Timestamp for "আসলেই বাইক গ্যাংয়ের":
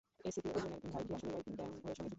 1.17-1.95